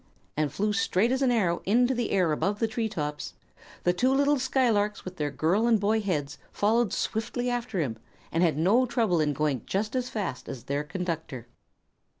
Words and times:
and 0.35 0.51
flew 0.51 0.73
straight 0.73 1.11
as 1.11 1.21
an 1.21 1.29
arrow 1.29 1.61
into 1.63 1.93
the 1.93 2.09
air 2.09 2.31
above 2.31 2.57
the 2.57 2.67
tree 2.67 2.89
tops, 2.89 3.35
the 3.83 3.93
two 3.93 4.11
little 4.11 4.39
skylarks 4.39 5.05
with 5.05 5.17
their 5.17 5.29
girl 5.29 5.67
and 5.67 5.79
boy 5.79 6.01
heads 6.01 6.39
followed 6.51 6.91
swiftly 6.91 7.51
after 7.51 7.79
him, 7.79 7.99
and 8.31 8.41
had 8.41 8.57
no 8.57 8.87
trouble 8.87 9.21
in 9.21 9.31
going 9.31 9.61
just 9.67 9.95
as 9.95 10.09
fast 10.09 10.49
as 10.49 10.63
their 10.63 10.83
conductor. 10.83 11.45